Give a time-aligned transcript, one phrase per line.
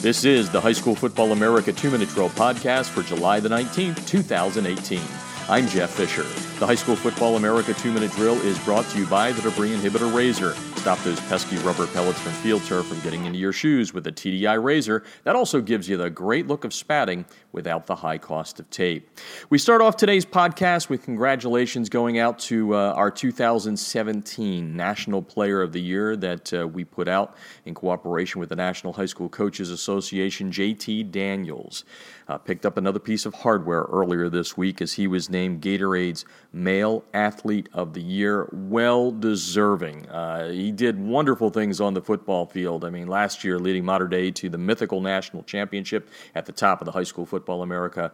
[0.00, 4.06] This is the High School Football America 2 Minute Drill podcast for July the 19th,
[4.06, 5.00] 2018.
[5.48, 6.22] I'm Jeff Fisher.
[6.60, 9.74] The High School Football America 2 Minute Drill is brought to you by the Debris
[9.74, 10.54] Inhibitor Razor.
[10.86, 14.12] Stop those pesky rubber pellets from field turf from getting into your shoes with a
[14.12, 15.02] TDI razor.
[15.24, 19.10] That also gives you the great look of spatting without the high cost of tape.
[19.50, 25.60] We start off today's podcast with congratulations going out to uh, our 2017 National Player
[25.60, 29.28] of the Year that uh, we put out in cooperation with the National High School
[29.28, 31.84] Coaches Association, JT Daniels.
[32.28, 36.24] Uh, picked up another piece of hardware earlier this week as he was named Gatorade's
[36.52, 38.48] Male Athlete of the Year.
[38.52, 40.08] Well deserving.
[40.08, 42.84] Uh, he did wonderful things on the football field.
[42.84, 46.80] I mean, last year leading Mater Dei to the mythical national championship at the top
[46.80, 48.12] of the High School Football America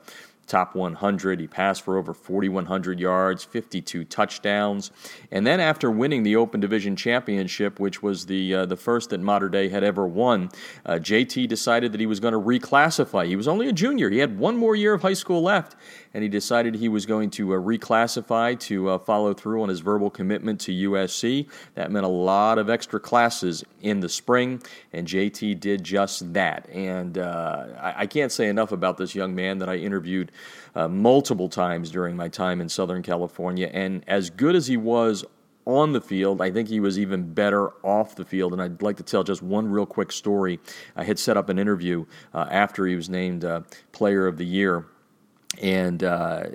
[0.52, 1.41] top 100.
[1.41, 4.91] He passed for over 4,100 yards, 52 touchdowns.
[5.30, 9.20] And then after winning the Open Division Championship, which was the, uh, the first that
[9.20, 10.51] Mater Dei had ever won,
[10.84, 13.27] uh, JT decided that he was going to reclassify.
[13.27, 14.11] He was only a junior.
[14.11, 15.75] He had one more year of high school left,
[16.12, 19.80] and he decided he was going to uh, reclassify to uh, follow through on his
[19.80, 21.48] verbal commitment to USC.
[21.77, 26.69] That meant a lot of extra classes in the spring, and JT did just that.
[26.69, 30.30] And uh, I, I can't say enough about this young man that I interviewed
[30.75, 33.71] uh, multiple times during my time in Southern California.
[33.73, 35.25] And as good as he was
[35.65, 36.41] on the field.
[36.41, 38.53] I think he was even better off the field.
[38.53, 40.59] And I'd like to tell just one real quick story.
[40.97, 42.05] I had set up an interview
[42.35, 44.87] uh, after he was named uh, Player of the Year.
[45.63, 46.47] And uh,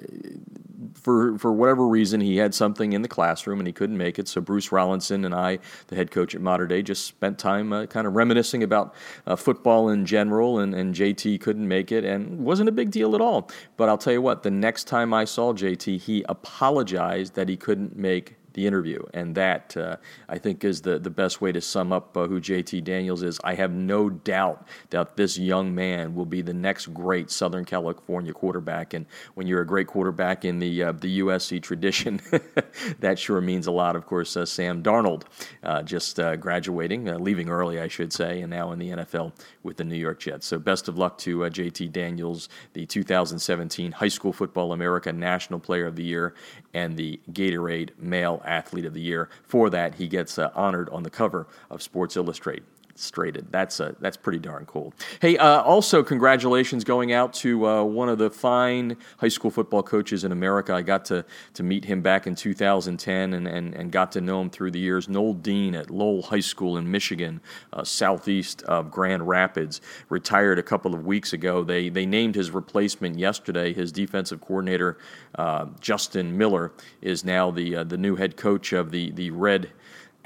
[1.07, 4.27] for for whatever reason, he had something in the classroom and he couldn't make it.
[4.27, 7.85] So Bruce Rollinson and I, the head coach at Mater Dei, just spent time uh,
[7.85, 8.93] kind of reminiscing about
[9.25, 10.59] uh, football in general.
[10.59, 13.49] And, and JT couldn't make it, and wasn't a big deal at all.
[13.77, 17.55] But I'll tell you what, the next time I saw JT, he apologized that he
[17.55, 19.03] couldn't make the interview.
[19.13, 22.41] And that, uh, I think, is the, the best way to sum up uh, who
[22.41, 23.39] JT Daniels is.
[23.43, 28.33] I have no doubt that this young man will be the next great Southern California
[28.33, 28.95] quarterback.
[28.95, 32.19] And when you're a great quarterback in the, uh, the USC tradition,
[32.99, 33.95] that sure means a lot.
[33.95, 35.25] Of course, uh, Sam Darnold
[35.61, 39.77] uh, just uh, graduating, leaving early, I should say, and now in the NFL with
[39.77, 40.47] the New York Jets.
[40.47, 45.85] So best of luck to JT Daniels, the 2017 High School Football America National Player
[45.85, 46.33] of the Year
[46.77, 49.29] and the Gatorade Male Athlete of the Year.
[49.43, 52.65] For that, he gets uh, honored on the cover of Sports Illustrated
[52.99, 53.51] straighted.
[53.51, 54.93] That's uh, that's pretty darn cool.
[55.21, 59.83] Hey, uh, also congratulations going out to uh, one of the fine high school football
[59.83, 60.73] coaches in America.
[60.73, 64.41] I got to to meet him back in 2010 and, and, and got to know
[64.41, 65.07] him through the years.
[65.07, 67.41] Noel Dean at Lowell High School in Michigan,
[67.73, 71.63] uh, southeast of Grand Rapids, retired a couple of weeks ago.
[71.63, 73.73] They they named his replacement yesterday.
[73.73, 74.97] His defensive coordinator
[75.35, 76.71] uh, Justin Miller
[77.01, 79.71] is now the the new head coach of the the Red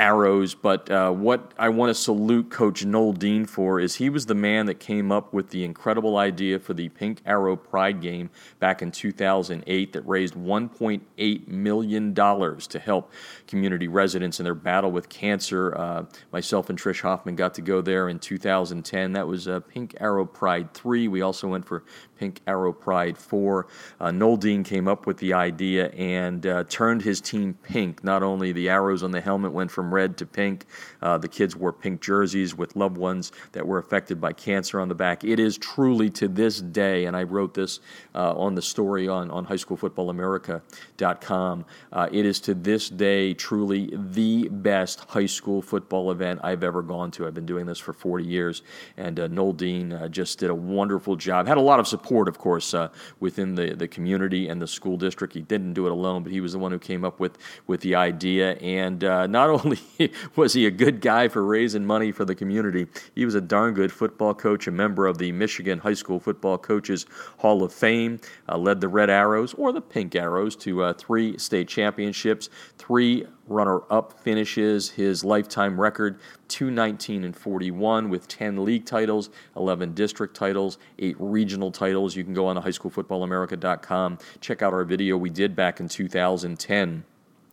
[0.01, 4.25] arrows, but uh, what I want to salute Coach Noel Dean for is he was
[4.25, 8.31] the man that came up with the incredible idea for the Pink Arrow Pride game
[8.59, 13.11] back in 2008 that raised $1.8 million to help
[13.45, 15.77] community residents in their battle with cancer.
[15.77, 19.11] Uh, myself and Trish Hoffman got to go there in 2010.
[19.13, 21.09] That was uh, Pink Arrow Pride 3.
[21.09, 21.83] We also went for
[22.17, 23.67] Pink Arrow Pride 4.
[23.99, 28.03] Uh, Noel Dean came up with the idea and uh, turned his team pink.
[28.03, 30.65] Not only the arrows on the helmet went from red to pink,
[31.01, 34.89] uh, the kids wore pink jerseys with loved ones that were affected by cancer on
[34.89, 35.23] the back.
[35.23, 37.79] It is truly to this day, and I wrote this
[38.13, 44.49] uh, on the story on, on highschoolfootballamerica.com, uh, it is to this day truly the
[44.49, 47.27] best high school football event I've ever gone to.
[47.27, 48.63] I've been doing this for 40 years,
[48.97, 51.47] and uh, Noel Dean just did a wonderful job.
[51.47, 54.67] Had a lot of support support, of course, uh, within the, the community and the
[54.67, 55.33] school district.
[55.33, 57.37] He didn't do it alone, but he was the one who came up with,
[57.67, 58.53] with the idea.
[58.55, 59.70] And uh, not only
[60.35, 63.73] was he a good guy for raising money for the community, he was a darn
[63.73, 67.05] good football coach, a member of the Michigan High School Football Coaches
[67.37, 71.37] Hall of Fame, uh, led the Red Arrows or the Pink Arrows to uh, three
[71.37, 78.85] state championships, three runner up finishes, his lifetime record 219 and 41 with 10 league
[78.85, 82.15] titles, 11 district titles, 8 regional titles.
[82.15, 87.03] You can go on to highschoolfootballamerica.com, check out our video we did back in 2010.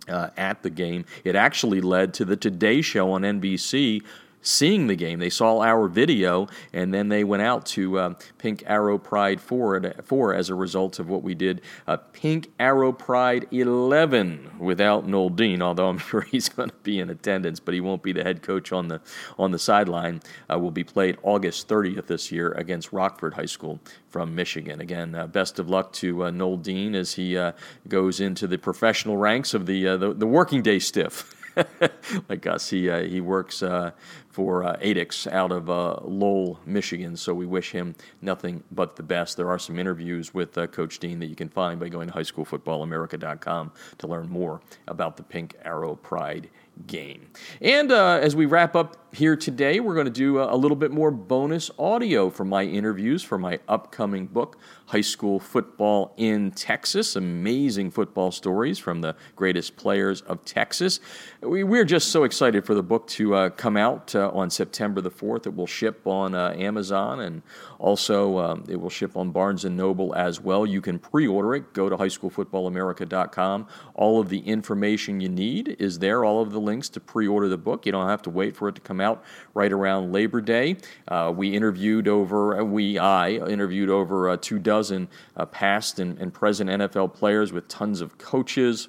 [0.08, 1.04] Uh, at the game.
[1.24, 4.02] It actually led to the Today Show on NBC
[4.42, 5.18] seeing the game.
[5.18, 9.94] They saw our video, and then they went out to uh, Pink Arrow Pride 4,
[10.02, 11.60] 4 as a result of what we did.
[11.86, 16.98] Uh, Pink Arrow Pride 11 without Noel Dean, although I'm sure he's going to be
[17.00, 19.00] in attendance, but he won't be the head coach on the
[19.38, 20.20] on the sideline.
[20.50, 24.80] Uh, will be played August 30th this year against Rockford High School from Michigan.
[24.80, 27.52] Again, uh, best of luck to uh, Noel Dean as he uh,
[27.88, 31.34] goes into the professional ranks of the, the, the working day stiff.
[32.28, 32.70] like us.
[32.70, 33.92] He uh, he works uh,
[34.28, 37.16] for uh, Adix out of uh, Lowell, Michigan.
[37.16, 39.36] So we wish him nothing but the best.
[39.36, 42.14] There are some interviews with uh, Coach Dean that you can find by going to
[42.14, 46.48] highschoolfootballamerica.com to learn more about the Pink Arrow Pride
[46.86, 47.28] game.
[47.60, 50.90] And uh, as we wrap up here today, we're going to do a, little bit
[50.90, 57.16] more bonus audio from my interviews for my upcoming book, High School Football in Texas.
[57.16, 61.00] Amazing football stories from the greatest players of Texas.
[61.40, 65.00] We, are just so excited for the book to uh, come out uh, on September
[65.00, 65.46] the 4th.
[65.46, 67.42] It will ship on uh, Amazon and
[67.78, 70.66] also um, it will ship on Barnes & Noble as well.
[70.66, 71.72] You can pre-order it.
[71.72, 73.68] Go to highschoolfootballamerica.com.
[73.94, 76.24] All of the information you need is there.
[76.24, 77.86] All of the links to pre-order the book.
[77.86, 79.24] You don't have to wait for it to come out
[79.54, 80.76] right around Labor Day.
[81.06, 86.18] Uh, we interviewed over, uh, we, I interviewed over uh, two dozen uh, past and,
[86.18, 88.88] and present NFL players with tons of coaches.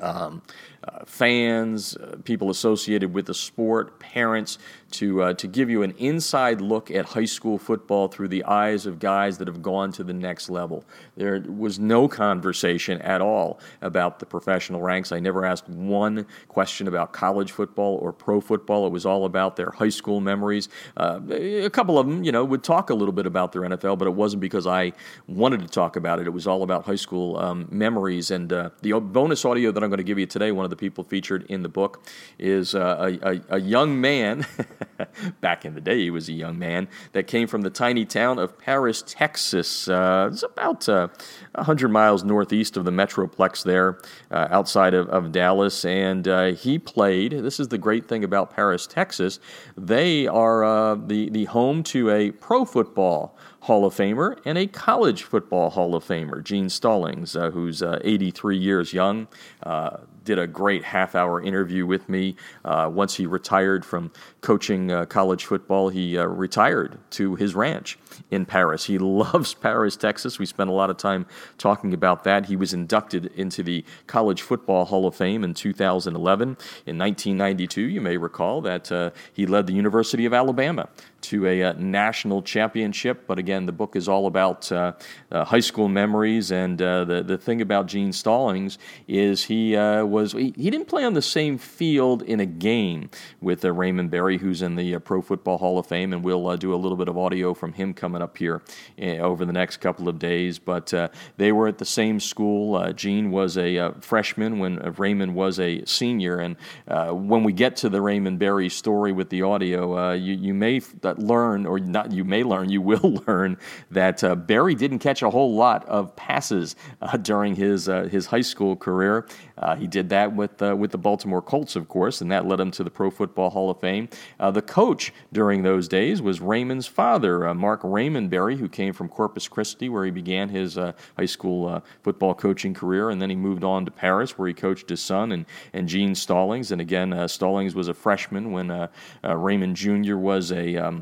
[0.00, 0.42] Um,
[0.86, 4.58] uh, fans, uh, people associated with the sport, parents,
[4.92, 8.86] to, uh, to give you an inside look at high school football through the eyes
[8.86, 10.84] of guys that have gone to the next level.
[11.16, 15.12] There was no conversation at all about the professional ranks.
[15.12, 18.86] I never asked one question about college football or pro football.
[18.86, 20.68] It was all about their high school memories.
[20.96, 23.98] Uh, a couple of them, you know, would talk a little bit about their NFL,
[23.98, 24.92] but it wasn't because I
[25.26, 26.26] wanted to talk about it.
[26.26, 28.30] It was all about high school um, memories.
[28.30, 30.76] And uh, the bonus audio that I'm going to give you today, one of the
[30.76, 32.04] people featured in the book,
[32.38, 34.44] is uh, a, a, a young man.
[35.40, 38.38] back in the day, he was a young man that came from the tiny town
[38.38, 39.88] of Paris, Texas.
[39.88, 41.08] Uh, it's about uh,
[41.54, 43.98] 100 miles northeast of the Metroplex there,
[44.30, 45.84] uh, outside of, of, Dallas.
[45.84, 49.38] And uh, he played, this is the great thing about Paris, Texas,
[49.76, 54.66] they are uh, the, the home to a pro football Hall of Famer and a
[54.66, 59.28] college football Hall of Famer, Gene Stallings, uh, who's uh, 83 years young.
[59.62, 62.36] Uh, did a great half hour interview with me.
[62.64, 64.10] Uh, once he retired from
[64.40, 67.98] coaching uh, college football, he uh, retired to his ranch
[68.30, 68.84] in Paris.
[68.84, 70.38] He loves Paris, Texas.
[70.38, 71.26] We spent a lot of time
[71.58, 72.46] talking about that.
[72.46, 76.48] He was inducted into the College Football Hall of Fame in 2011.
[76.86, 80.88] In 1992, you may recall that he led the University of Alabama
[81.22, 83.26] to a uh, national championship.
[83.26, 84.92] But again, the book is all about uh,
[85.30, 86.50] uh, high school memories.
[86.50, 88.78] And uh, the the thing about Gene Stallings
[89.08, 93.10] is he uh, was he, he, didn't play on the same field in a game
[93.40, 96.74] with uh, Raymond Berry, who's in the Pro Football Hall of Fame, and we'll do
[96.74, 98.62] a little bit of audio from him coming up here
[98.98, 100.58] over the next couple of days.
[100.58, 100.92] But
[101.36, 102.92] they were at the same school.
[102.92, 108.00] Gene was a freshman when Raymond was a senior, and when we get to the
[108.00, 110.80] Raymond Berry story with the audio, you you may
[111.18, 113.56] learn, or not, you may learn, you will learn
[113.90, 118.26] that uh, Berry didn't catch a whole lot of passes uh, during his uh, his
[118.26, 119.26] high school career.
[119.58, 122.60] Uh, he did that with uh, with the Baltimore Colts, of course, and that led
[122.60, 124.08] him to the Pro Football Hall of Fame.
[124.38, 129.48] The coach during those days was Raymond's father, Mark Raymond Berry, who came from Corpus
[129.48, 133.84] Christi, where he began his high school football coaching career, and then he moved on
[133.84, 136.72] to Paris, where he coached his son and and Gene Stallings.
[136.72, 138.88] And again, Stallings was a freshman when
[139.22, 140.16] Raymond Jr.
[140.16, 141.01] was a um,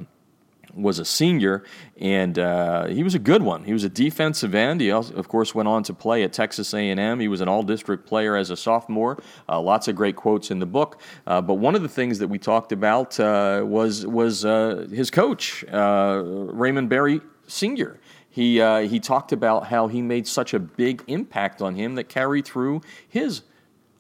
[0.75, 1.65] was a senior,
[1.99, 3.65] and uh, he was a good one.
[3.65, 4.81] He was a defensive end.
[4.81, 7.21] He, also, of course, went on to play at Texas A&M.
[7.21, 9.23] He was an all-district player as a sophomore.
[9.49, 11.01] Uh, lots of great quotes in the book.
[11.27, 15.11] Uh, but one of the things that we talked about uh, was was uh, his
[15.11, 17.99] coach, uh, Raymond Berry Sr.
[18.29, 22.45] He he talked about how he made such a big impact on him that carried
[22.45, 23.43] through his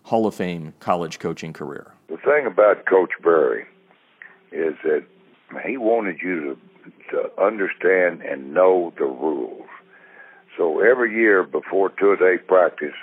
[0.04, 1.92] Hall of Fame college coaching career.
[2.08, 3.66] The thing about Coach Berry
[4.52, 5.04] is that
[5.66, 6.58] he wanted you to
[7.10, 9.68] to understand and know the rules.
[10.56, 12.94] So every year before two a day practice,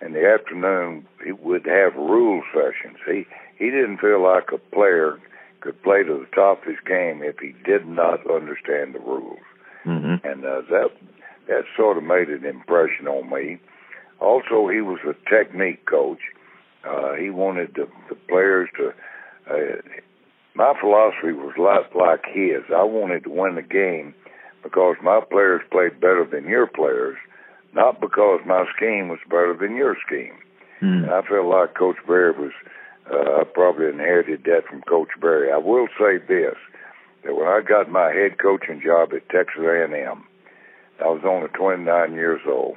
[0.00, 2.98] in the afternoon, he would have rule sessions.
[3.06, 3.26] He
[3.58, 5.18] he didn't feel like a player
[5.60, 9.40] could play to the top of his game if he did not understand the rules.
[9.84, 10.26] Mm-hmm.
[10.26, 10.90] And uh, that
[11.48, 13.58] that sort of made an impression on me.
[14.20, 16.20] Also, he was a technique coach.
[16.84, 18.92] Uh, he wanted the, the players to
[19.50, 19.76] uh,
[20.58, 22.66] my philosophy was a lot like his.
[22.74, 24.12] I wanted to win the game
[24.64, 27.16] because my players played better than your players,
[27.72, 30.34] not because my scheme was better than your scheme.
[30.82, 31.04] Mm.
[31.04, 32.50] And I felt like Coach Berry was.
[33.08, 35.50] Uh, I probably inherited that from Coach Berry.
[35.52, 36.56] I will say this:
[37.24, 40.24] that when I got my head coaching job at Texas A&M,
[41.00, 42.76] I was only 29 years old.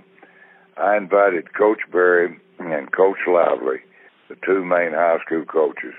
[0.78, 3.82] I invited Coach Berry and Coach Lively,
[4.30, 5.96] the two main high school coaches,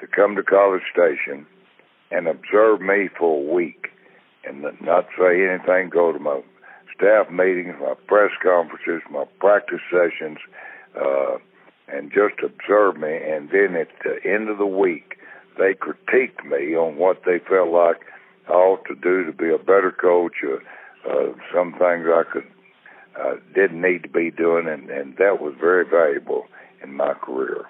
[0.00, 1.46] to come to College Station
[2.10, 3.88] and observe me for a week
[4.44, 6.40] and not say anything, go to my
[6.94, 10.38] staff meetings, my press conferences, my practice sessions,
[10.98, 11.36] uh,
[11.88, 13.16] and just observe me.
[13.16, 15.18] And then at the end of the week,
[15.58, 18.02] they critiqued me on what they felt like
[18.48, 20.36] I ought to do to be a better coach.
[20.44, 20.58] Uh,
[21.08, 22.46] uh, some things I could
[23.18, 26.46] uh, didn't need to be doing, and, and that was very valuable
[26.82, 27.66] in my career.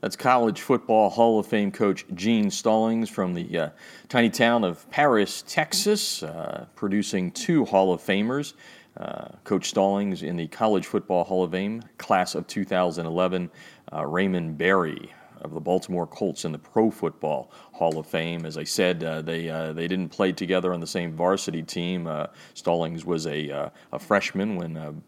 [0.00, 3.70] That's college football Hall of Fame coach Gene Stallings from the uh,
[4.08, 8.52] tiny town of Paris, Texas, uh, producing two Hall of Famers.
[8.96, 13.50] Uh, coach Stallings in the College Football Hall of Fame class of 2011,
[13.92, 18.46] uh, Raymond Berry of the Baltimore Colts in the Pro Football Hall of Fame.
[18.46, 22.06] As I said, uh, they uh, they didn't play together on the same varsity team.
[22.06, 25.02] Uh, Stallings was a uh, a freshman when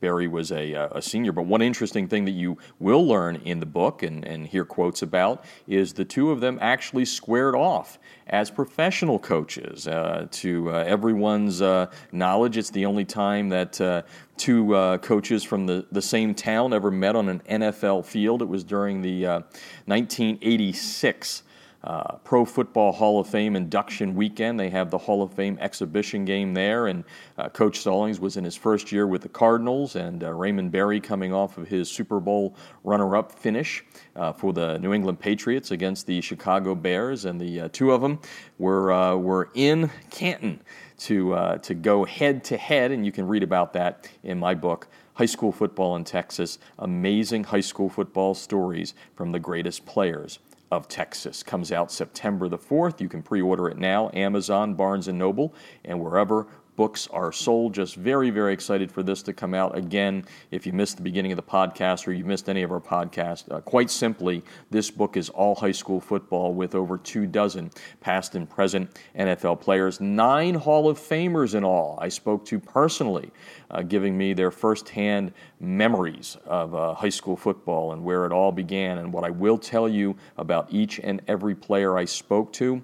[0.00, 1.32] Berry was a, uh, a, senior.
[1.32, 5.02] But one interesting thing that you will learn in the book and, and hear quotes
[5.02, 9.86] about is the two of them actually squared off as professional coaches.
[9.86, 14.02] Uh, to uh, everyone's uh, knowledge, it's the only time that uh,
[14.36, 18.40] two uh, coaches from the, the same town ever met on an NFL field.
[18.40, 21.42] It was during the 1986
[21.82, 24.60] uh, Pro Football Hall of Fame induction weekend.
[24.60, 27.04] They have the Hall of Fame exhibition game there, and
[27.38, 31.00] uh, Coach Stallings was in his first year with the Cardinals, and uh, Raymond Berry
[31.00, 33.84] coming off of his Super Bowl runner-up finish
[34.16, 38.02] uh, for the New England Patriots against the Chicago Bears, and the uh, two of
[38.02, 38.20] them
[38.58, 40.60] were uh, were in Canton
[40.98, 44.88] to to go head to head, and you can read about that in my book.
[45.14, 50.38] High school football in Texas, amazing high school football stories from the greatest players
[50.70, 51.42] of Texas.
[51.42, 53.00] Comes out September the 4th.
[53.00, 56.46] You can pre order it now, Amazon, Barnes and Noble, and wherever
[56.80, 57.74] books are sold.
[57.74, 59.76] Just very, very excited for this to come out.
[59.76, 62.80] Again, if you missed the beginning of the podcast or you missed any of our
[62.80, 67.70] podcasts, uh, quite simply, this book is all high school football with over two dozen
[68.00, 71.98] past and present NFL players, nine Hall of Famers in all.
[72.00, 73.30] I spoke to personally,
[73.70, 78.52] uh, giving me their firsthand memories of uh, high school football and where it all
[78.52, 78.96] began.
[78.96, 82.80] And what I will tell you about each and every player I spoke to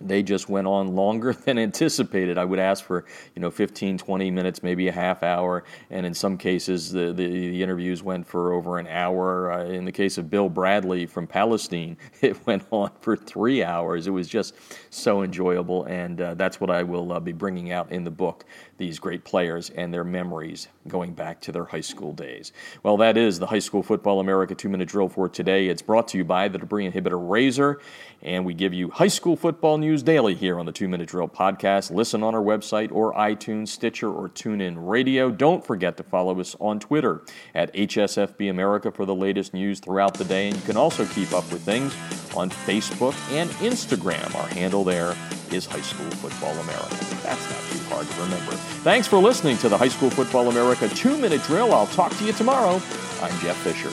[0.00, 2.38] they just went on longer than anticipated.
[2.38, 6.14] I would ask for, you know, 15, 20 minutes, maybe a half hour, and in
[6.14, 9.52] some cases the, the, the interviews went for over an hour.
[9.52, 14.06] Uh, in the case of Bill Bradley from Palestine, it went on for three hours.
[14.06, 14.54] It was just
[14.90, 18.44] so enjoyable, and uh, that's what I will uh, be bringing out in the book
[18.78, 22.52] these great players and their memories going back to their high school days.
[22.82, 25.68] Well, that is the High School Football America two minute drill for today.
[25.68, 27.80] It's brought to you by the Debris Inhibitor Razor,
[28.22, 31.28] and we give you high school football news daily here on the two minute drill
[31.28, 31.92] podcast.
[31.92, 35.30] Listen on our website or iTunes, Stitcher, or TuneIn Radio.
[35.30, 37.22] Don't forget to follow us on Twitter
[37.54, 41.32] at HSFB America for the latest news throughout the day, and you can also keep
[41.32, 41.94] up with things
[42.36, 44.34] on Facebook and Instagram.
[44.34, 45.14] Our handle there
[45.52, 46.96] is High School Football America.
[47.22, 48.52] That's not too hard to remember.
[48.82, 51.72] Thanks for listening to the High School Football America two minute drill.
[51.72, 52.82] I'll talk to you tomorrow.
[53.22, 53.92] I'm Jeff Fisher.